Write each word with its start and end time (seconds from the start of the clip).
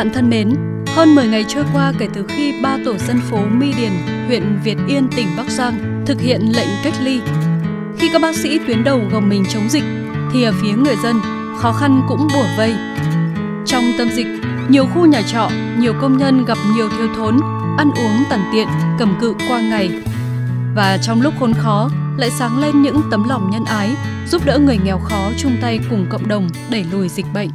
bạn 0.00 0.12
thân 0.14 0.30
mến, 0.30 0.54
hơn 0.86 1.14
10 1.14 1.26
ngày 1.26 1.44
trôi 1.48 1.64
qua 1.72 1.92
kể 1.98 2.08
từ 2.14 2.24
khi 2.28 2.54
ba 2.62 2.78
tổ 2.84 2.96
dân 2.98 3.20
phố 3.20 3.38
My 3.52 3.72
Điền, 3.72 3.92
huyện 4.26 4.58
Việt 4.64 4.76
Yên, 4.88 5.08
tỉnh 5.16 5.26
Bắc 5.36 5.50
Giang 5.50 6.02
thực 6.06 6.20
hiện 6.20 6.40
lệnh 6.56 6.68
cách 6.84 6.94
ly. 7.02 7.20
Khi 7.98 8.08
các 8.12 8.22
bác 8.22 8.36
sĩ 8.36 8.58
tuyến 8.58 8.84
đầu 8.84 9.00
gồng 9.12 9.28
mình 9.28 9.44
chống 9.48 9.68
dịch, 9.68 9.84
thì 10.32 10.42
ở 10.42 10.52
phía 10.62 10.72
người 10.72 10.96
dân, 11.02 11.20
khó 11.58 11.72
khăn 11.72 12.02
cũng 12.08 12.28
bủa 12.34 12.46
vây. 12.56 12.74
Trong 13.66 13.84
tâm 13.98 14.08
dịch, 14.14 14.26
nhiều 14.68 14.86
khu 14.94 15.06
nhà 15.06 15.22
trọ, 15.22 15.50
nhiều 15.78 15.92
công 16.00 16.18
nhân 16.18 16.44
gặp 16.44 16.58
nhiều 16.74 16.88
thiếu 16.88 17.08
thốn, 17.16 17.40
ăn 17.78 17.90
uống 17.90 18.24
tằn 18.30 18.40
tiện, 18.52 18.68
cầm 18.98 19.14
cự 19.20 19.34
qua 19.48 19.60
ngày. 19.60 19.90
Và 20.74 20.98
trong 21.02 21.22
lúc 21.22 21.34
khốn 21.40 21.52
khó, 21.54 21.90
lại 22.16 22.30
sáng 22.38 22.58
lên 22.58 22.82
những 22.82 23.00
tấm 23.10 23.28
lòng 23.28 23.50
nhân 23.50 23.64
ái, 23.64 23.90
giúp 24.28 24.42
đỡ 24.44 24.58
người 24.58 24.78
nghèo 24.84 24.98
khó 24.98 25.30
chung 25.38 25.56
tay 25.60 25.80
cùng 25.90 26.06
cộng 26.10 26.28
đồng 26.28 26.48
đẩy 26.70 26.84
lùi 26.92 27.08
dịch 27.08 27.26
bệnh. 27.34 27.50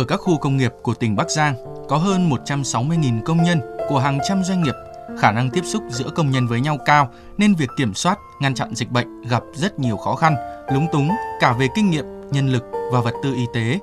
Ở 0.00 0.04
các 0.04 0.16
khu 0.16 0.38
công 0.38 0.56
nghiệp 0.56 0.72
của 0.82 0.94
tỉnh 0.94 1.16
Bắc 1.16 1.30
Giang 1.30 1.54
có 1.88 1.96
hơn 1.96 2.30
160.000 2.30 3.22
công 3.24 3.42
nhân 3.42 3.60
của 3.88 3.98
hàng 3.98 4.18
trăm 4.28 4.44
doanh 4.44 4.62
nghiệp. 4.62 4.74
Khả 5.18 5.32
năng 5.32 5.50
tiếp 5.50 5.60
xúc 5.64 5.82
giữa 5.90 6.10
công 6.14 6.30
nhân 6.30 6.46
với 6.46 6.60
nhau 6.60 6.78
cao 6.84 7.08
nên 7.38 7.54
việc 7.54 7.68
kiểm 7.76 7.94
soát, 7.94 8.18
ngăn 8.40 8.54
chặn 8.54 8.74
dịch 8.74 8.90
bệnh 8.90 9.22
gặp 9.22 9.42
rất 9.54 9.78
nhiều 9.78 9.96
khó 9.96 10.14
khăn, 10.14 10.36
lúng 10.72 10.86
túng 10.92 11.10
cả 11.40 11.52
về 11.52 11.68
kinh 11.74 11.90
nghiệm, 11.90 12.04
nhân 12.30 12.48
lực 12.48 12.64
và 12.92 13.00
vật 13.00 13.14
tư 13.22 13.34
y 13.34 13.46
tế. 13.54 13.78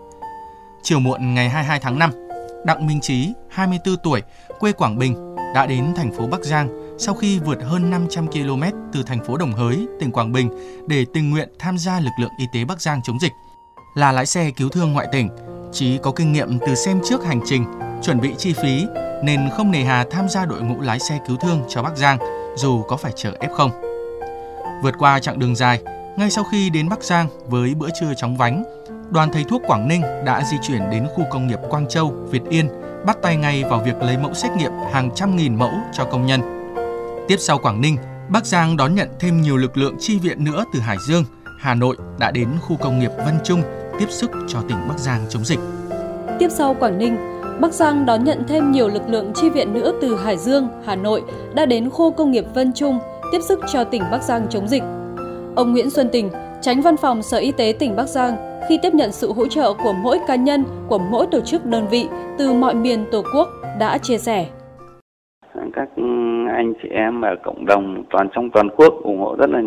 Chiều 0.84 1.00
muộn 1.00 1.34
ngày 1.34 1.50
22 1.50 1.80
tháng 1.80 2.00
5, 2.00 2.12
Đặng 2.66 2.88
Minh 2.88 3.02
Trí, 3.02 3.34
24 3.50 3.96
tuổi, 4.04 4.22
quê 4.60 4.72
Quảng 4.72 4.98
Bình, 4.98 5.36
đã 5.56 5.66
đến 5.66 5.94
thành 5.96 6.12
phố 6.18 6.28
Bắc 6.28 6.44
Giang 6.44 6.96
sau 7.00 7.16
khi 7.16 7.40
vượt 7.40 7.58
hơn 7.64 7.90
500 7.90 8.28
km 8.28 8.64
từ 8.94 9.04
thành 9.04 9.26
phố 9.26 9.38
Đồng 9.38 9.54
Hới, 9.54 9.88
tỉnh 10.00 10.12
Quảng 10.12 10.32
Bình 10.32 10.50
để 10.88 11.06
tình 11.14 11.30
nguyện 11.30 11.50
tham 11.60 11.78
gia 11.78 12.00
lực 12.00 12.14
lượng 12.20 12.32
y 12.40 12.46
tế 12.54 12.66
Bắc 12.66 12.82
Giang 12.82 13.02
chống 13.04 13.20
dịch. 13.20 13.32
Là 13.96 14.12
lái 14.12 14.26
xe 14.26 14.52
cứu 14.58 14.70
thương 14.70 14.94
ngoại 14.94 15.08
tỉnh, 15.12 15.30
Chí 15.72 15.98
có 15.98 16.12
kinh 16.12 16.34
nghiệm 16.34 16.60
từ 16.60 16.76
xem 16.76 17.02
trước 17.04 17.26
hành 17.26 17.42
trình, 17.46 17.66
chuẩn 18.02 18.22
bị 18.22 18.34
chi 18.38 18.54
phí 18.54 18.86
nên 19.24 19.50
không 19.58 19.72
nề 19.72 19.84
hà 19.84 20.06
tham 20.12 20.30
gia 20.30 20.46
đội 20.46 20.62
ngũ 20.62 20.82
lái 20.82 21.00
xe 21.00 21.20
cứu 21.28 21.38
thương 21.38 21.62
cho 21.70 21.84
Bắc 21.84 21.98
Giang 21.98 22.18
dù 22.56 22.84
có 22.84 22.98
phải 22.98 23.12
chở 23.16 23.32
F0. 23.40 23.70
Vượt 24.84 24.96
qua 25.00 25.20
chặng 25.20 25.40
đường 25.40 25.56
dài, 25.56 25.82
ngay 26.18 26.30
sau 26.30 26.44
khi 26.52 26.70
đến 26.70 26.90
Bắc 26.90 27.04
Giang 27.04 27.28
với 27.48 27.76
bữa 27.76 27.90
trưa 28.00 28.14
chóng 28.18 28.38
vánh, 28.38 28.64
đoàn 29.12 29.30
thầy 29.34 29.44
thuốc 29.44 29.62
Quảng 29.68 29.88
Ninh 29.88 30.02
đã 30.26 30.44
di 30.52 30.58
chuyển 30.62 30.90
đến 30.92 31.08
khu 31.16 31.24
công 31.32 31.48
nghiệp 31.48 31.60
Quang 31.70 31.88
Châu, 31.88 32.10
Việt 32.10 32.42
Yên, 32.50 32.70
bắt 33.06 33.18
tay 33.22 33.38
ngay 33.38 33.64
vào 33.64 33.80
việc 33.80 34.02
lấy 34.02 34.18
mẫu 34.18 34.34
xét 34.34 34.52
nghiệm 34.52 34.72
hàng 34.92 35.10
trăm 35.16 35.36
nghìn 35.36 35.56
mẫu 35.56 35.72
cho 35.94 36.06
công 36.06 36.26
nhân. 36.26 36.42
Tiếp 37.28 37.38
sau 37.40 37.58
Quảng 37.58 37.82
Ninh, 37.82 37.98
Bắc 38.30 38.46
Giang 38.46 38.78
đón 38.78 38.96
nhận 38.96 39.10
thêm 39.20 39.42
nhiều 39.42 39.58
lực 39.58 39.78
lượng 39.78 39.96
chi 40.00 40.20
viện 40.20 40.44
nữa 40.44 40.64
từ 40.74 40.80
Hải 40.80 40.98
Dương, 41.08 41.24
Hà 41.60 41.76
Nội 41.76 41.98
đã 42.20 42.32
đến 42.32 42.50
khu 42.62 42.78
công 42.78 43.00
nghiệp 43.00 43.12
Vân 43.26 43.40
Trung 43.44 43.62
tiếp 44.00 44.10
sức 44.10 44.32
cho 44.48 44.60
tỉnh 44.68 44.78
Bắc 44.88 45.00
Giang 45.00 45.22
chống 45.30 45.46
dịch. 45.46 45.60
Tiếp 46.40 46.48
sau 46.50 46.74
Quảng 46.74 46.98
Ninh, 46.98 47.18
Bắc 47.62 47.74
Giang 47.74 48.06
đón 48.06 48.24
nhận 48.24 48.44
thêm 48.48 48.72
nhiều 48.72 48.88
lực 48.88 49.10
lượng 49.10 49.32
chi 49.36 49.50
viện 49.50 49.74
nữa 49.74 49.92
từ 50.02 50.16
Hải 50.16 50.38
Dương, 50.38 50.68
Hà 50.86 50.96
Nội 50.96 51.24
đã 51.54 51.66
đến 51.66 51.90
khu 51.90 52.12
công 52.12 52.32
nghiệp 52.32 52.46
Vân 52.54 52.74
Trung 52.74 53.00
tiếp 53.32 53.40
sức 53.42 53.60
cho 53.68 53.84
tỉnh 53.84 54.04
Bắc 54.12 54.24
Giang 54.24 54.48
chống 54.50 54.68
dịch. 54.68 54.84
Ông 55.56 55.72
Nguyễn 55.72 55.90
Xuân 55.90 56.10
Tình, 56.12 56.30
tránh 56.62 56.82
văn 56.82 56.98
phòng 56.98 57.24
Sở 57.24 57.38
Y 57.38 57.52
tế 57.52 57.76
tỉnh 57.80 57.96
Bắc 57.96 58.10
Giang, 58.10 58.62
khi 58.70 58.80
tiếp 58.82 58.94
nhận 58.94 59.12
sự 59.12 59.34
hỗ 59.34 59.48
trợ 59.48 59.74
của 59.84 59.94
mỗi 59.94 60.20
cá 60.28 60.36
nhân, 60.36 60.64
của 60.88 60.98
mỗi 60.98 61.28
tổ 61.32 61.42
chức 61.42 61.66
đơn 61.66 61.88
vị 61.88 62.08
từ 62.38 62.54
mọi 62.54 62.76
miền 62.76 63.06
Tổ 63.12 63.24
quốc 63.36 63.50
đã 63.80 63.98
chia 63.98 64.18
sẻ. 64.18 64.46
các 65.74 65.90
anh 66.56 66.74
chị 66.84 66.90
em 66.90 67.22
ở 67.22 67.36
cộng 67.36 67.66
đồng 67.66 68.04
toàn 68.10 68.28
trong 68.34 68.50
toàn 68.50 68.70
quốc 68.70 69.04
ủng 69.04 69.20
hộ 69.20 69.36
rất 69.40 69.50
là 69.50 69.62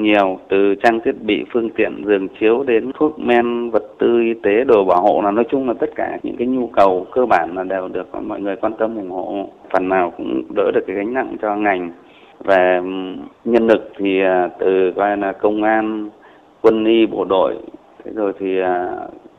nhiều, 0.00 0.38
từ 0.48 0.74
trang 0.82 1.00
thiết 1.00 1.22
bị, 1.22 1.44
phương 1.52 1.70
tiện, 1.70 2.02
giường 2.06 2.28
chiếu 2.40 2.62
đến 2.62 2.90
thuốc 2.94 3.18
men, 3.18 3.70
vật 3.70 3.82
tư, 3.98 4.20
y 4.20 4.34
tế, 4.34 4.64
đồ 4.64 4.84
bảo 4.84 5.02
hộ 5.02 5.20
là 5.24 5.30
nói 5.30 5.44
chung 5.50 5.68
là 5.68 5.74
tất 5.80 5.90
cả 5.94 6.18
những 6.22 6.36
cái 6.36 6.46
nhu 6.46 6.66
cầu 6.66 7.06
cơ 7.12 7.26
bản 7.26 7.54
là 7.54 7.62
đều 7.62 7.88
được 7.88 8.22
mọi 8.22 8.40
người 8.40 8.56
quan 8.56 8.72
tâm, 8.78 8.96
ủng 8.96 9.10
hộ. 9.10 9.48
Phần 9.70 9.88
nào 9.88 10.12
cũng 10.16 10.42
đỡ 10.56 10.70
được 10.74 10.84
cái 10.86 10.96
gánh 10.96 11.14
nặng 11.14 11.36
cho 11.42 11.56
ngành. 11.56 11.90
Về 12.44 12.80
nhân 13.44 13.66
lực 13.66 13.90
thì 13.96 14.20
à, 14.20 14.48
từ 14.58 14.92
coi 14.96 15.16
là 15.16 15.32
công 15.32 15.62
an, 15.62 16.08
quân 16.62 16.84
y, 16.84 17.06
bộ 17.06 17.24
đội. 17.24 17.54
Thế 18.04 18.10
rồi 18.14 18.32
thì 18.38 18.60
à, 18.60 18.96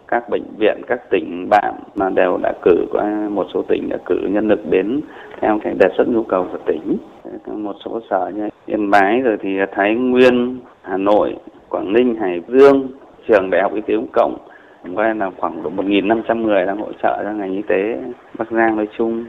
các 0.08 0.30
bệnh 0.30 0.44
viện, 0.58 0.82
các 0.88 1.10
tỉnh 1.10 1.48
bạn 1.50 1.76
mà 1.96 2.10
đều 2.10 2.38
đã 2.44 2.54
cử 2.62 2.86
qua 2.92 3.28
một 3.30 3.48
số 3.54 3.62
tỉnh 3.68 3.90
đã 3.90 3.98
cử 4.06 4.16
nhân 4.30 4.48
lực 4.48 4.60
đến 4.70 5.02
theo 5.42 5.60
cái 5.64 5.74
đề 5.80 5.90
xuất 5.98 6.08
nhu 6.08 6.24
cầu 6.24 6.48
của 6.52 6.58
tỉnh. 6.66 6.98
Một 7.46 7.76
số 7.86 8.00
sở 8.10 8.32
như 8.36 8.50
yên 8.66 8.92
bái 8.92 9.22
rồi 9.22 9.38
thì 9.42 9.50
thái 9.72 9.96
nguyên, 9.96 10.60
hà 10.82 10.98
nội, 10.98 11.36
quảng 11.70 11.94
ninh, 11.94 12.16
hải 12.16 12.42
dương, 12.48 12.88
trường 13.28 13.50
đại 13.50 13.62
học 13.62 13.74
y 13.76 13.82
tế 13.82 13.94
công 13.96 14.08
cộng. 14.14 14.38
Coi 14.96 15.16
là 15.16 15.32
khoảng 15.38 15.64
độ 15.64 15.70
1.500 15.70 16.42
người 16.42 16.66
đang 16.66 16.78
hỗ 16.78 16.92
trợ 17.04 17.24
cho 17.24 17.32
ngành 17.32 17.52
y 17.52 17.62
tế 17.68 18.00
bắc 18.38 18.52
giang 18.52 18.76
nói 18.76 18.88
chung. 18.98 19.26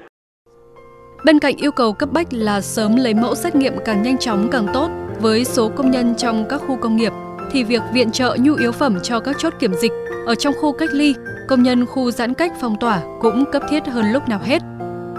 Bên 1.25 1.38
cạnh 1.38 1.55
yêu 1.56 1.71
cầu 1.77 1.93
cấp 1.93 2.09
bách 2.15 2.27
là 2.31 2.61
sớm 2.61 2.97
lấy 2.97 3.15
mẫu 3.15 3.34
xét 3.34 3.56
nghiệm 3.56 3.72
càng 3.84 4.03
nhanh 4.03 4.19
chóng 4.19 4.38
càng 4.53 4.67
tốt, 4.75 4.88
với 5.22 5.44
số 5.44 5.69
công 5.77 5.91
nhân 5.91 6.15
trong 6.17 6.44
các 6.49 6.61
khu 6.67 6.77
công 6.81 6.97
nghiệp 6.97 7.12
thì 7.50 7.64
việc 7.64 7.82
viện 7.92 8.10
trợ 8.10 8.36
nhu 8.41 8.54
yếu 8.54 8.72
phẩm 8.72 8.98
cho 9.03 9.20
các 9.20 9.36
chốt 9.38 9.54
kiểm 9.59 9.75
dịch 9.75 9.92
ở 10.26 10.34
trong 10.34 10.54
khu 10.60 10.72
cách 10.72 10.88
ly, 10.92 11.14
công 11.48 11.62
nhân 11.62 11.86
khu 11.86 12.10
giãn 12.10 12.34
cách 12.34 12.53
phong 12.60 12.76
tỏa 12.81 13.03
cũng 13.20 13.44
cấp 13.53 13.62
thiết 13.70 13.86
hơn 13.86 14.12
lúc 14.12 14.28
nào 14.28 14.41
hết. 14.42 14.62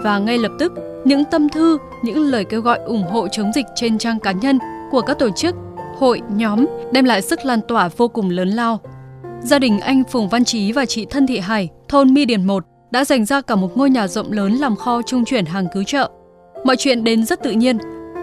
Và 0.02 0.18
ngay 0.18 0.38
lập 0.38 0.52
tức, 0.58 0.72
những 1.04 1.24
tâm 1.24 1.48
thư, 1.48 1.78
những 2.02 2.18
lời 2.18 2.44
kêu 2.44 2.60
gọi 2.60 2.78
ủng 2.78 3.02
hộ 3.02 3.28
chống 3.28 3.52
dịch 3.54 3.66
trên 3.74 3.98
trang 3.98 4.20
cá 4.20 4.32
nhân 4.32 4.58
của 4.90 5.00
các 5.00 5.18
tổ 5.18 5.30
chức, 5.36 5.54
hội, 5.98 6.20
nhóm 6.28 6.66
đem 6.92 7.04
lại 7.04 7.22
sức 7.22 7.44
lan 7.44 7.60
tỏa 7.68 7.88
vô 7.96 8.08
cùng 8.08 8.30
lớn 8.30 8.48
lao. 8.48 8.80
Gia 9.42 9.58
đình 9.58 9.80
anh 9.80 10.02
Phùng 10.04 10.28
Văn 10.28 10.44
Trí 10.44 10.72
và 10.72 10.86
chị 10.86 11.06
Thân 11.10 11.26
Thị 11.26 11.38
Hải, 11.38 11.68
thôn 11.88 12.14
Mi 12.14 12.24
Điền 12.24 12.46
1 12.46 12.64
đã 12.90 13.04
dành 13.04 13.24
ra 13.24 13.40
cả 13.40 13.56
một 13.56 13.76
ngôi 13.76 13.90
nhà 13.90 14.08
rộng 14.08 14.32
lớn 14.32 14.52
làm 14.52 14.76
kho 14.76 15.02
trung 15.02 15.24
chuyển 15.24 15.44
hàng 15.44 15.66
cứu 15.74 15.82
trợ. 15.84 16.10
Mọi 16.64 16.76
chuyện 16.76 17.04
đến 17.04 17.24
rất 17.24 17.42
tự 17.42 17.50
nhiên. 17.50 17.78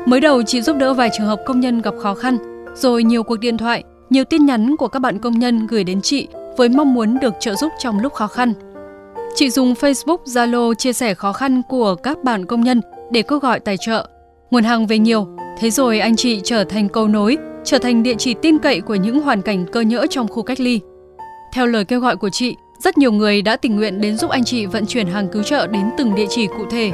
Mới 0.05 0.19
đầu 0.19 0.43
chị 0.43 0.61
giúp 0.61 0.77
đỡ 0.77 0.93
vài 0.93 1.09
trường 1.17 1.27
hợp 1.27 1.39
công 1.45 1.59
nhân 1.59 1.81
gặp 1.81 1.93
khó 2.01 2.13
khăn, 2.13 2.37
rồi 2.75 3.03
nhiều 3.03 3.23
cuộc 3.23 3.39
điện 3.39 3.57
thoại, 3.57 3.83
nhiều 4.09 4.23
tin 4.23 4.45
nhắn 4.45 4.75
của 4.77 4.87
các 4.87 4.99
bạn 4.99 5.19
công 5.19 5.39
nhân 5.39 5.67
gửi 5.67 5.83
đến 5.83 6.01
chị 6.01 6.27
với 6.57 6.69
mong 6.69 6.93
muốn 6.93 7.19
được 7.19 7.33
trợ 7.39 7.55
giúp 7.55 7.71
trong 7.79 7.99
lúc 7.99 8.13
khó 8.13 8.27
khăn. 8.27 8.53
Chị 9.35 9.49
dùng 9.49 9.73
Facebook, 9.73 10.17
Zalo 10.25 10.73
chia 10.73 10.93
sẻ 10.93 11.13
khó 11.13 11.33
khăn 11.33 11.61
của 11.69 11.95
các 11.95 12.23
bạn 12.23 12.45
công 12.45 12.61
nhân 12.61 12.81
để 13.11 13.21
kêu 13.21 13.39
gọi 13.39 13.59
tài 13.59 13.77
trợ. 13.77 14.07
Nguồn 14.51 14.63
hàng 14.63 14.87
về 14.87 14.97
nhiều, 14.97 15.27
thế 15.59 15.69
rồi 15.69 15.99
anh 15.99 16.15
chị 16.15 16.41
trở 16.43 16.63
thành 16.63 16.89
cầu 16.89 17.07
nối, 17.07 17.37
trở 17.63 17.77
thành 17.77 18.03
địa 18.03 18.15
chỉ 18.17 18.33
tin 18.33 18.57
cậy 18.57 18.81
của 18.81 18.95
những 18.95 19.21
hoàn 19.21 19.41
cảnh 19.41 19.65
cơ 19.71 19.81
nhỡ 19.81 20.05
trong 20.09 20.27
khu 20.27 20.43
cách 20.43 20.59
ly. 20.59 20.79
Theo 21.53 21.65
lời 21.65 21.85
kêu 21.85 21.99
gọi 21.99 22.15
của 22.15 22.29
chị, 22.29 22.55
rất 22.83 22.97
nhiều 22.97 23.11
người 23.11 23.41
đã 23.41 23.55
tình 23.55 23.75
nguyện 23.75 24.01
đến 24.01 24.17
giúp 24.17 24.29
anh 24.29 24.43
chị 24.43 24.65
vận 24.65 24.85
chuyển 24.85 25.07
hàng 25.07 25.27
cứu 25.31 25.43
trợ 25.43 25.67
đến 25.67 25.89
từng 25.97 26.15
địa 26.15 26.25
chỉ 26.29 26.47
cụ 26.47 26.65
thể. 26.69 26.91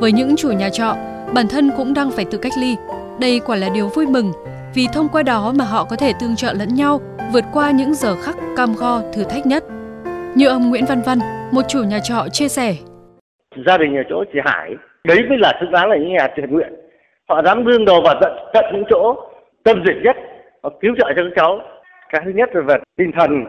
Với 0.00 0.12
những 0.12 0.36
chủ 0.36 0.50
nhà 0.50 0.68
trọ, 0.68 0.96
bản 1.34 1.48
thân 1.48 1.70
cũng 1.76 1.94
đang 1.94 2.10
phải 2.10 2.24
tự 2.24 2.38
cách 2.38 2.52
ly. 2.58 2.76
Đây 3.18 3.40
quả 3.40 3.56
là 3.56 3.68
điều 3.68 3.88
vui 3.88 4.06
mừng, 4.06 4.32
vì 4.74 4.86
thông 4.92 5.08
qua 5.12 5.22
đó 5.22 5.52
mà 5.58 5.64
họ 5.64 5.84
có 5.84 5.96
thể 5.96 6.12
tương 6.20 6.36
trợ 6.36 6.52
lẫn 6.52 6.68
nhau, 6.74 7.00
vượt 7.32 7.44
qua 7.52 7.70
những 7.70 7.94
giờ 7.94 8.16
khắc 8.22 8.36
cam 8.56 8.74
go 8.78 9.00
thử 9.14 9.24
thách 9.24 9.46
nhất. 9.46 9.64
Như 10.34 10.48
ông 10.48 10.70
Nguyễn 10.70 10.84
Văn 10.88 11.02
Văn, 11.06 11.18
một 11.52 11.62
chủ 11.68 11.82
nhà 11.82 11.98
trọ 12.02 12.28
chia 12.32 12.48
sẻ. 12.48 12.74
Gia 13.66 13.78
đình 13.78 13.96
ở 13.96 14.02
chỗ 14.10 14.24
chị 14.32 14.38
Hải, 14.44 14.70
đấy 15.04 15.18
mới 15.28 15.38
là 15.38 15.52
xứng 15.60 15.70
đáng 15.70 15.88
là 15.90 15.96
những 15.96 16.12
nhà 16.12 16.28
thiện 16.36 16.50
nguyện. 16.50 16.72
Họ 17.28 17.42
dám 17.42 17.64
đương 17.64 17.84
đầu 17.84 18.00
vào 18.04 18.14
tận, 18.20 18.32
tận 18.54 18.64
những 18.72 18.84
chỗ 18.90 19.16
tâm 19.64 19.82
dịch 19.86 19.96
nhất, 20.04 20.16
họ 20.62 20.70
cứu 20.80 20.92
trợ 20.98 21.06
cho 21.16 21.22
các 21.22 21.32
cháu. 21.36 21.58
Cái 22.12 22.22
thứ 22.24 22.30
nhất 22.34 22.48
là 22.52 22.60
về 22.66 22.74
tinh 22.96 23.10
thần 23.18 23.44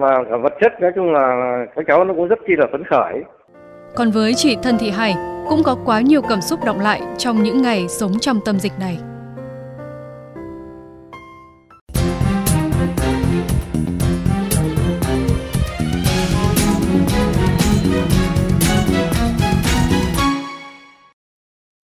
và 0.00 0.24
cả 0.30 0.36
vật 0.42 0.52
chất, 0.60 0.72
nói 0.80 0.92
chung 0.94 1.12
là 1.12 1.56
các 1.76 1.84
cháu 1.88 2.04
nó 2.04 2.14
cũng 2.14 2.28
rất 2.28 2.38
chi 2.46 2.52
là 2.58 2.66
phấn 2.72 2.84
khởi. 2.90 3.14
Còn 3.94 4.10
với 4.10 4.34
chị 4.34 4.56
Thân 4.62 4.78
Thị 4.78 4.90
Hải, 4.90 5.14
cũng 5.48 5.62
có 5.64 5.76
quá 5.84 6.00
nhiều 6.00 6.22
cảm 6.28 6.40
xúc 6.40 6.60
động 6.66 6.80
lại 6.80 7.00
trong 7.18 7.42
những 7.42 7.62
ngày 7.62 7.88
sống 7.88 8.12
trong 8.20 8.40
tâm 8.44 8.58
dịch 8.58 8.72
này. 8.80 8.98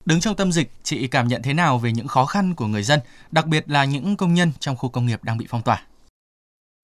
Đứng 0.09 0.21
trong 0.21 0.35
tâm 0.39 0.53
dịch, 0.53 0.69
chị 0.83 1.09
cảm 1.11 1.27
nhận 1.29 1.41
thế 1.45 1.55
nào 1.55 1.81
về 1.85 1.91
những 1.97 2.07
khó 2.07 2.25
khăn 2.25 2.45
của 2.57 2.67
người 2.67 2.83
dân, 2.83 2.99
đặc 3.33 3.45
biệt 3.51 3.65
là 3.67 3.85
những 3.85 4.17
công 4.19 4.35
nhân 4.35 4.49
trong 4.61 4.77
khu 4.79 4.89
công 4.95 5.07
nghiệp 5.07 5.21
đang 5.27 5.39
bị 5.39 5.47
phong 5.49 5.61
tỏa? 5.65 5.79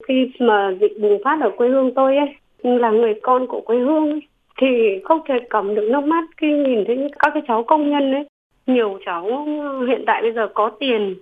Khi 0.09 0.15
mà 0.39 0.71
dịch 0.81 1.01
bùng 1.01 1.19
phát 1.25 1.39
ở 1.41 1.51
quê 1.57 1.69
hương 1.69 1.95
tôi 1.95 2.17
ấy, 2.17 2.35
là 2.63 2.91
người 2.91 3.15
con 3.23 3.47
của 3.47 3.61
quê 3.61 3.79
hương 3.79 4.11
ấy, 4.11 4.21
thì 4.61 4.67
không 5.05 5.21
thể 5.29 5.35
cầm 5.51 5.75
được 5.75 5.89
nước 5.93 6.05
mắt 6.05 6.25
khi 6.37 6.47
nhìn 6.47 6.85
thấy 6.87 6.97
các 7.19 7.31
cái 7.35 7.43
cháu 7.49 7.65
công 7.65 7.91
nhân 7.91 8.13
ấy. 8.13 8.25
Nhiều 8.67 8.99
cháu 9.07 9.47
hiện 9.89 10.05
tại 10.07 10.23
bây 10.23 10.33
giờ 10.33 10.49
có 10.55 10.71
tiền 10.81 11.15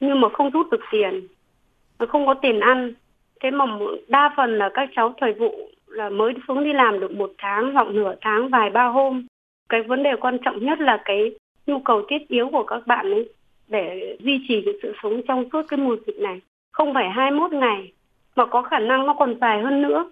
nhưng 0.00 0.20
mà 0.20 0.28
không 0.32 0.50
rút 0.50 0.70
được 0.70 0.80
tiền, 0.92 1.26
không 2.08 2.26
có 2.26 2.34
tiền 2.42 2.60
ăn. 2.60 2.94
Thế 3.42 3.50
mà 3.50 3.64
đa 4.08 4.34
phần 4.36 4.58
là 4.58 4.70
các 4.74 4.88
cháu 4.96 5.14
thời 5.20 5.32
vụ 5.32 5.54
là 5.86 6.08
mới 6.08 6.32
xuống 6.48 6.64
đi 6.64 6.72
làm 6.72 7.00
được 7.00 7.10
một 7.10 7.32
tháng 7.38 7.74
hoặc 7.74 7.86
nửa 7.86 8.14
tháng 8.20 8.48
vài 8.48 8.70
ba 8.70 8.86
hôm 8.86 9.26
cái 9.74 9.82
vấn 9.82 10.02
đề 10.02 10.10
quan 10.20 10.38
trọng 10.44 10.64
nhất 10.64 10.80
là 10.80 11.02
cái 11.04 11.30
nhu 11.66 11.78
cầu 11.78 12.02
thiết 12.08 12.28
yếu 12.28 12.48
của 12.52 12.62
các 12.62 12.86
bạn 12.86 13.10
ấy 13.10 13.28
để 13.68 14.16
duy 14.20 14.44
trì 14.48 14.62
cái 14.64 14.74
sự 14.82 14.92
sống 15.02 15.22
trong 15.28 15.48
suốt 15.52 15.62
cái 15.68 15.78
mùa 15.78 15.96
dịch 16.06 16.18
này. 16.18 16.40
Không 16.72 16.94
phải 16.94 17.10
21 17.10 17.52
ngày 17.52 17.92
mà 18.36 18.46
có 18.46 18.62
khả 18.62 18.78
năng 18.78 19.06
nó 19.06 19.14
còn 19.18 19.34
dài 19.40 19.62
hơn 19.62 19.82
nữa. 19.82 20.10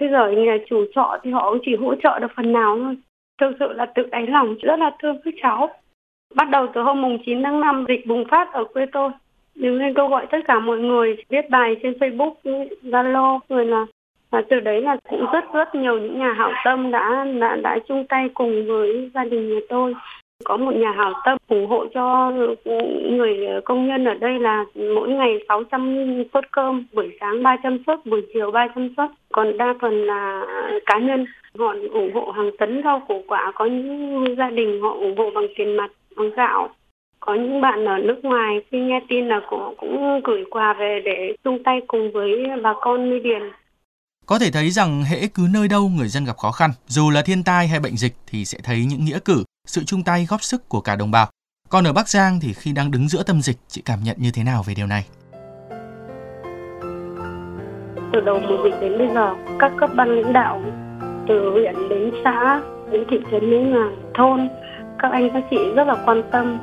Bây 0.00 0.08
giờ 0.08 0.30
nhà 0.30 0.56
chủ 0.68 0.84
trọ 0.94 1.18
thì 1.22 1.30
họ 1.30 1.56
chỉ 1.64 1.76
hỗ 1.76 1.94
trợ 1.94 2.18
được 2.18 2.32
phần 2.36 2.52
nào 2.52 2.78
thôi. 2.78 2.96
Thực 3.40 3.56
sự 3.58 3.72
là 3.72 3.86
tự 3.86 4.02
đáy 4.10 4.26
lòng 4.26 4.54
rất 4.62 4.78
là 4.78 4.90
thương 5.02 5.18
các 5.24 5.34
cháu. 5.42 5.68
Bắt 6.34 6.50
đầu 6.50 6.66
từ 6.74 6.82
hôm 6.82 7.02
mùng 7.02 7.18
9 7.26 7.42
tháng 7.42 7.60
5 7.60 7.84
dịch 7.88 8.06
bùng 8.06 8.24
phát 8.30 8.52
ở 8.52 8.64
quê 8.64 8.86
tôi. 8.92 9.10
Đứng 9.54 9.78
lên 9.78 9.94
câu 9.94 10.08
gọi 10.08 10.26
tất 10.30 10.38
cả 10.44 10.58
mọi 10.58 10.78
người 10.78 11.16
viết 11.28 11.50
bài 11.50 11.76
trên 11.82 11.92
Facebook, 11.92 12.34
Zalo 12.82 13.38
rồi 13.48 13.66
là 13.66 13.86
và 14.30 14.42
từ 14.50 14.60
đấy 14.60 14.82
là 14.82 14.96
cũng 15.08 15.26
rất 15.32 15.44
rất 15.52 15.74
nhiều 15.74 15.98
những 15.98 16.18
nhà 16.18 16.32
hảo 16.32 16.52
tâm 16.64 16.90
đã 16.90 17.26
đã 17.40 17.56
đã 17.56 17.78
chung 17.88 18.06
tay 18.06 18.28
cùng 18.34 18.66
với 18.66 19.10
gia 19.14 19.24
đình 19.24 19.54
nhà 19.54 19.60
tôi 19.68 19.94
có 20.44 20.56
một 20.56 20.74
nhà 20.74 20.92
hảo 20.92 21.12
tâm 21.24 21.38
ủng 21.48 21.66
hộ 21.66 21.86
cho 21.94 22.30
người 23.10 23.46
công 23.64 23.86
nhân 23.86 24.04
ở 24.04 24.14
đây 24.14 24.38
là 24.38 24.64
mỗi 24.94 25.08
ngày 25.08 25.38
600 25.48 26.24
suất 26.32 26.52
cơm, 26.52 26.86
buổi 26.92 27.16
sáng 27.20 27.42
300 27.42 27.78
suất, 27.86 28.06
buổi 28.06 28.22
chiều 28.34 28.50
300 28.50 28.94
suất. 28.96 29.10
Còn 29.32 29.58
đa 29.58 29.74
phần 29.80 30.04
là 30.06 30.46
cá 30.86 30.98
nhân, 30.98 31.26
họ 31.58 31.74
ủng 31.92 32.14
hộ 32.14 32.30
hàng 32.30 32.50
tấn 32.58 32.82
rau 32.84 33.02
củ 33.08 33.22
quả, 33.26 33.52
có 33.54 33.64
những 33.64 34.34
gia 34.38 34.50
đình 34.50 34.80
họ 34.82 34.90
ủng 34.90 35.16
hộ 35.16 35.30
bằng 35.34 35.46
tiền 35.56 35.76
mặt, 35.76 35.90
bằng 36.16 36.30
gạo. 36.30 36.70
Có 37.20 37.34
những 37.34 37.60
bạn 37.60 37.84
ở 37.84 37.98
nước 37.98 38.18
ngoài 38.24 38.60
khi 38.70 38.78
nghe 38.78 39.00
tin 39.08 39.28
là 39.28 39.40
cũng, 39.50 39.74
cũng 39.76 40.20
gửi 40.24 40.44
quà 40.50 40.72
về 40.72 41.00
để 41.04 41.34
chung 41.44 41.62
tay 41.62 41.80
cùng 41.86 42.10
với 42.12 42.46
bà 42.62 42.74
con 42.80 43.10
nuôi 43.10 43.20
điền 43.20 43.42
có 44.28 44.38
thể 44.38 44.50
thấy 44.50 44.70
rằng 44.70 45.02
hễ 45.02 45.26
cứ 45.26 45.48
nơi 45.50 45.68
đâu 45.68 45.88
người 45.88 46.08
dân 46.08 46.24
gặp 46.24 46.36
khó 46.36 46.52
khăn, 46.52 46.70
dù 46.86 47.10
là 47.10 47.22
thiên 47.22 47.44
tai 47.44 47.68
hay 47.68 47.80
bệnh 47.80 47.96
dịch 47.96 48.14
thì 48.26 48.44
sẽ 48.44 48.58
thấy 48.64 48.84
những 48.84 49.04
nghĩa 49.04 49.18
cử, 49.24 49.44
sự 49.66 49.84
chung 49.84 50.02
tay 50.02 50.26
góp 50.28 50.42
sức 50.42 50.68
của 50.68 50.80
cả 50.80 50.96
đồng 50.96 51.10
bào. 51.10 51.26
Còn 51.68 51.86
ở 51.86 51.92
Bắc 51.92 52.08
Giang 52.08 52.40
thì 52.40 52.52
khi 52.52 52.72
đang 52.72 52.90
đứng 52.90 53.08
giữa 53.08 53.22
tâm 53.22 53.42
dịch, 53.42 53.56
chị 53.68 53.82
cảm 53.84 53.98
nhận 54.04 54.16
như 54.18 54.30
thế 54.34 54.44
nào 54.44 54.62
về 54.66 54.74
điều 54.74 54.86
này? 54.86 55.04
Từ 58.12 58.20
đầu 58.20 58.40
mùa 58.40 58.64
dịch 58.64 58.80
đến 58.80 58.98
bây 58.98 59.08
giờ, 59.14 59.34
các 59.58 59.72
cấp 59.80 59.90
ban 59.96 60.08
lãnh 60.08 60.32
đạo 60.32 60.62
từ 61.28 61.50
huyện 61.52 61.88
đến 61.88 62.10
xã, 62.24 62.60
đến 62.92 63.04
thị 63.10 63.16
trấn 63.30 63.50
đến 63.50 63.74
thôn, 64.14 64.48
các 64.98 65.12
anh 65.12 65.30
các 65.32 65.42
chị 65.50 65.58
rất 65.76 65.84
là 65.84 65.96
quan 66.06 66.22
tâm, 66.32 66.58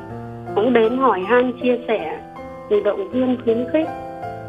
cũng 0.55 0.73
đến 0.73 0.97
hỏi 0.97 1.19
han 1.29 1.51
chia 1.63 1.77
sẻ, 1.87 2.21
để 2.69 2.77
động 2.85 3.11
viên 3.11 3.37
khuyến 3.43 3.65
khích. 3.73 3.87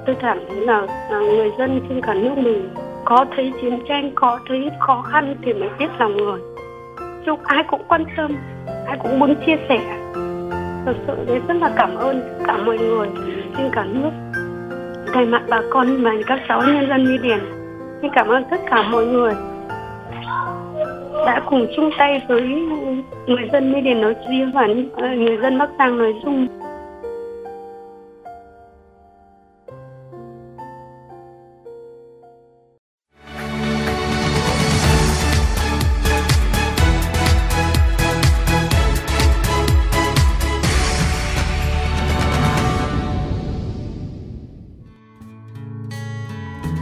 Tôi 0.07 0.17
cảm 0.23 0.39
thấy 0.49 0.61
là, 0.61 0.81
là 1.11 1.19
người 1.21 1.51
dân 1.59 1.81
trên 1.89 2.01
cả 2.03 2.15
nước 2.15 2.35
mình 2.37 2.69
có 3.07 3.25
thấy 3.37 3.53
chiến 3.61 3.79
tranh, 3.89 4.11
có 4.15 4.39
thấy 4.49 4.71
khó 4.81 5.03
khăn 5.03 5.37
thì 5.43 5.53
mới 5.53 5.69
biết 5.79 5.87
lòng 5.99 6.17
người. 6.17 6.41
Chung 7.27 7.41
ai 7.45 7.65
cũng 7.69 7.83
quan 7.89 8.05
tâm, 8.17 8.37
ai 8.87 8.99
cũng 9.03 9.19
muốn 9.19 9.35
chia 9.47 9.57
sẻ. 9.69 9.79
Thật 10.85 10.95
sự 11.07 11.15
đấy 11.27 11.41
rất 11.49 11.55
là 11.61 11.73
cảm 11.77 11.95
ơn 11.95 12.21
cả 12.47 12.57
mọi 12.57 12.79
người, 12.79 13.09
trên 13.57 13.71
cả 13.73 13.85
nước. 13.85 14.11
Thay 15.15 15.27
mặt 15.27 15.43
bà 15.49 15.63
con 15.71 16.03
và 16.03 16.11
các 16.27 16.41
cháu 16.49 16.63
nhân 16.67 16.89
dân 16.89 17.05
đi 17.05 17.19
điền, 17.19 17.39
xin 18.03 18.11
cảm 18.15 18.29
ơn 18.29 18.45
tất 18.51 18.61
cả 18.71 18.83
mọi 18.83 19.07
người 19.07 19.35
đã 21.27 21.43
cùng 21.47 21.67
chung 21.77 21.91
tay 21.99 22.23
với 22.29 22.43
người 23.27 23.49
dân 23.53 23.73
Mỹ 23.73 23.81
Điền 23.81 24.01
nói 24.01 24.15
riêng 24.29 24.51
và 24.55 24.69
ờ, 24.97 25.09
người 25.09 25.39
dân 25.43 25.59
Bắc 25.59 25.71
Giang 25.79 25.99
nói 25.99 26.15
chung. 26.25 26.47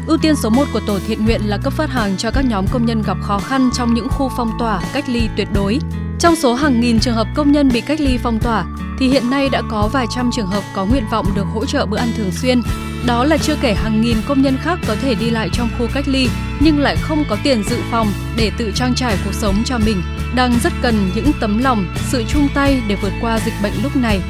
Ưu 0.06 0.18
tiên 0.18 0.36
số 0.36 0.50
1 0.50 0.64
của 0.72 0.80
tổ 0.86 0.98
thiện 1.06 1.24
nguyện 1.24 1.40
là 1.44 1.58
cấp 1.58 1.72
phát 1.72 1.90
hàng 1.90 2.16
cho 2.16 2.30
các 2.30 2.44
nhóm 2.44 2.66
công 2.72 2.86
nhân 2.86 3.02
gặp 3.02 3.16
khó 3.22 3.38
khăn 3.38 3.70
trong 3.74 3.94
những 3.94 4.08
khu 4.08 4.30
phong 4.36 4.50
tỏa, 4.58 4.82
cách 4.92 5.04
ly 5.08 5.28
tuyệt 5.36 5.48
đối. 5.54 5.78
Trong 6.18 6.36
số 6.36 6.54
hàng 6.54 6.80
nghìn 6.80 7.00
trường 7.00 7.14
hợp 7.14 7.26
công 7.34 7.52
nhân 7.52 7.68
bị 7.68 7.80
cách 7.80 8.00
ly 8.00 8.18
phong 8.22 8.38
tỏa, 8.38 8.64
thì 8.98 9.08
hiện 9.08 9.30
nay 9.30 9.48
đã 9.52 9.62
có 9.70 9.88
vài 9.92 10.06
trăm 10.14 10.30
trường 10.36 10.46
hợp 10.46 10.62
có 10.74 10.86
nguyện 10.86 11.04
vọng 11.10 11.26
được 11.36 11.46
hỗ 11.54 11.66
trợ 11.66 11.86
bữa 11.86 11.96
ăn 11.96 12.08
thường 12.16 12.30
xuyên. 12.32 12.62
Đó 13.06 13.24
là 13.24 13.38
chưa 13.38 13.56
kể 13.60 13.74
hàng 13.74 14.00
nghìn 14.00 14.16
công 14.28 14.42
nhân 14.42 14.56
khác 14.62 14.78
có 14.86 14.96
thể 15.02 15.14
đi 15.14 15.30
lại 15.30 15.48
trong 15.52 15.68
khu 15.78 15.86
cách 15.94 16.08
ly 16.08 16.28
nhưng 16.60 16.78
lại 16.78 16.96
không 17.00 17.24
có 17.28 17.36
tiền 17.44 17.62
dự 17.62 17.76
phòng 17.90 18.12
để 18.36 18.50
tự 18.58 18.72
trang 18.74 18.94
trải 18.94 19.16
cuộc 19.24 19.34
sống 19.34 19.62
cho 19.64 19.78
mình, 19.78 20.02
đang 20.34 20.58
rất 20.62 20.72
cần 20.82 21.10
những 21.14 21.30
tấm 21.40 21.62
lòng, 21.62 21.86
sự 22.06 22.24
chung 22.28 22.48
tay 22.54 22.82
để 22.88 22.96
vượt 23.02 23.12
qua 23.20 23.38
dịch 23.44 23.54
bệnh 23.62 23.72
lúc 23.82 23.96
này. 23.96 24.20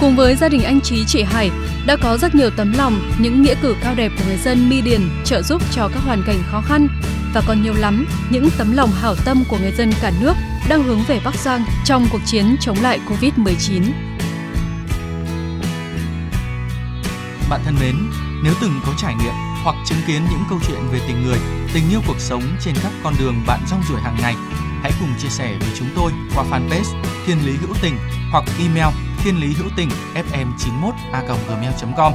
Cùng 0.00 0.16
với 0.16 0.36
gia 0.36 0.48
đình 0.48 0.62
anh 0.62 0.80
Trí 0.80 1.04
chị 1.04 1.22
Hải, 1.22 1.50
đã 1.86 1.96
có 1.96 2.16
rất 2.16 2.34
nhiều 2.34 2.50
tấm 2.56 2.72
lòng, 2.72 3.12
những 3.18 3.42
nghĩa 3.42 3.54
cử 3.62 3.76
cao 3.82 3.94
đẹp 3.94 4.12
của 4.18 4.24
người 4.26 4.36
dân 4.36 4.68
Mi 4.68 4.80
Điền 4.80 5.00
trợ 5.24 5.42
giúp 5.42 5.62
cho 5.72 5.88
các 5.88 6.00
hoàn 6.06 6.22
cảnh 6.26 6.42
khó 6.50 6.60
khăn 6.60 6.88
và 7.34 7.42
còn 7.46 7.62
nhiều 7.62 7.74
lắm 7.74 8.06
những 8.30 8.48
tấm 8.58 8.72
lòng 8.72 8.90
hảo 8.90 9.14
tâm 9.24 9.44
của 9.48 9.58
người 9.58 9.72
dân 9.72 9.92
cả 10.02 10.12
nước 10.20 10.34
đang 10.68 10.82
hướng 10.82 11.00
về 11.08 11.20
Bắc 11.24 11.34
Giang 11.34 11.64
trong 11.84 12.06
cuộc 12.12 12.20
chiến 12.26 12.56
chống 12.60 12.76
lại 12.82 13.00
Covid-19. 13.08 13.82
Bạn 17.50 17.60
thân 17.64 17.74
mến, 17.80 17.96
nếu 18.44 18.54
từng 18.60 18.80
có 18.86 18.92
trải 18.98 19.14
nghiệm 19.14 19.34
hoặc 19.64 19.76
chứng 19.86 19.98
kiến 20.06 20.22
những 20.30 20.42
câu 20.50 20.58
chuyện 20.68 20.80
về 20.92 21.00
tình 21.06 21.22
người, 21.26 21.38
tình 21.74 21.90
yêu 21.90 22.00
cuộc 22.06 22.20
sống 22.20 22.42
trên 22.60 22.74
các 22.82 22.92
con 23.02 23.14
đường 23.18 23.42
bạn 23.46 23.60
rong 23.70 23.82
ruổi 23.88 24.00
hàng 24.00 24.16
ngày, 24.22 24.34
hãy 24.82 24.92
cùng 25.00 25.14
chia 25.18 25.28
sẻ 25.28 25.56
với 25.60 25.68
chúng 25.78 25.88
tôi 25.96 26.12
qua 26.34 26.44
fanpage 26.50 27.02
Thiên 27.26 27.36
Lý 27.46 27.52
Hữu 27.52 27.74
Tình 27.82 27.96
hoặc 28.30 28.44
email 28.58 28.94
thiên 29.24 29.40
lý 29.40 29.54
hữu 29.58 29.68
tình 29.76 29.88
fm 30.14 30.46
91 30.58 30.94
a 31.12 31.22
gmail.com. 31.22 32.12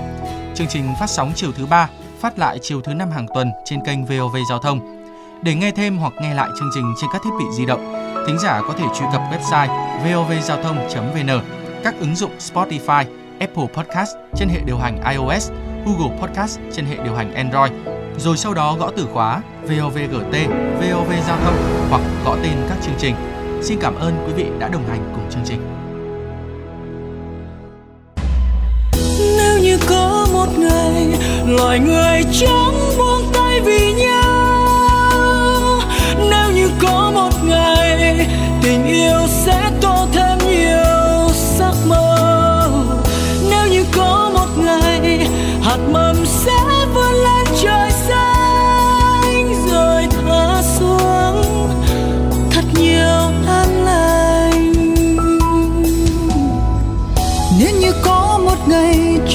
Chương 0.55 0.67
trình 0.67 0.93
phát 0.99 1.09
sóng 1.09 1.31
chiều 1.35 1.51
thứ 1.51 1.65
ba, 1.65 1.89
phát 2.19 2.39
lại 2.39 2.59
chiều 2.61 2.81
thứ 2.81 2.93
năm 2.93 3.11
hàng 3.11 3.27
tuần 3.33 3.51
trên 3.65 3.79
kênh 3.85 4.05
VOV 4.05 4.35
Giao 4.49 4.59
thông. 4.59 5.03
Để 5.43 5.55
nghe 5.55 5.71
thêm 5.71 5.97
hoặc 5.97 6.13
nghe 6.21 6.33
lại 6.33 6.49
chương 6.59 6.69
trình 6.75 6.93
trên 7.01 7.09
các 7.13 7.21
thiết 7.23 7.29
bị 7.39 7.45
di 7.57 7.65
động, 7.65 7.93
thính 8.27 8.39
giả 8.39 8.61
có 8.67 8.73
thể 8.73 8.85
truy 8.95 9.05
cập 9.11 9.21
website 9.31 9.67
vovgiao 9.97 10.63
thông.vn, 10.63 11.41
các 11.83 11.95
ứng 11.99 12.15
dụng 12.15 12.31
Spotify, 12.39 13.05
Apple 13.39 13.67
Podcast 13.73 14.11
trên 14.35 14.49
hệ 14.49 14.59
điều 14.65 14.77
hành 14.77 15.03
iOS, 15.11 15.51
Google 15.85 16.17
Podcast 16.21 16.59
trên 16.73 16.85
hệ 16.85 16.95
điều 17.03 17.15
hành 17.15 17.33
Android, 17.33 17.71
rồi 18.17 18.37
sau 18.37 18.53
đó 18.53 18.75
gõ 18.79 18.91
từ 18.97 19.07
khóa 19.13 19.41
VOVGT, 19.61 20.35
VOV 20.79 21.11
Giao 21.27 21.37
thông 21.43 21.87
hoặc 21.89 22.01
gõ 22.25 22.37
tên 22.43 22.57
các 22.69 22.77
chương 22.81 22.95
trình. 22.97 23.15
Xin 23.63 23.79
cảm 23.81 23.95
ơn 23.95 24.25
quý 24.27 24.33
vị 24.33 24.45
đã 24.59 24.67
đồng 24.67 24.87
hành 24.87 25.11
cùng 25.15 25.29
chương 25.31 25.43
trình. 25.45 25.76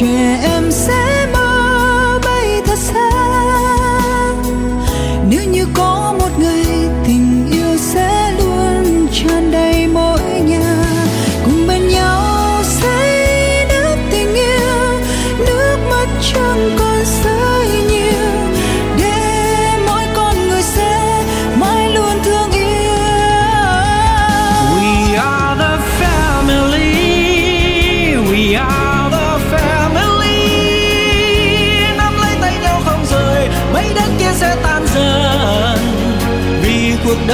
Ngày 0.03 0.52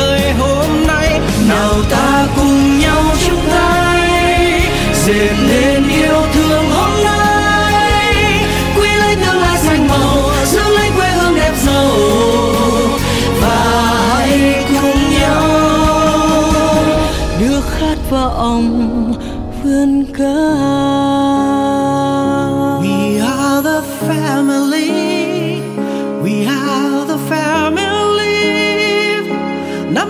đời 0.08 0.32
hôm 0.32 0.86
nay 0.86 1.20
nào 1.48 1.74
ta 1.90 2.26
cùng 2.36 2.78
nhau 2.78 3.02
chung 3.26 3.40
tay 3.50 4.60
dệt 5.06 5.32
nên 5.48 5.88
yêu 5.88 6.22
thương. 6.32 6.37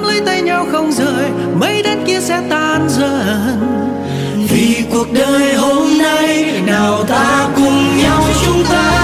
Lấy 0.08 0.20
tay 0.26 0.42
nhau 0.42 0.66
không 0.72 0.92
rời, 0.92 1.30
Mấy 1.60 1.82
đất 1.82 1.98
kia 2.06 2.20
sẽ 2.20 2.40
tan 2.50 2.88
dần. 2.88 3.58
Vì 4.50 4.84
cuộc 4.92 5.06
đời 5.12 5.54
hôm 5.54 5.98
nay, 5.98 6.62
Nào 6.66 7.04
ta 7.04 7.48
cùng 7.56 7.98
nhau 7.98 8.24
chung 8.44 8.64
ta 8.70 8.97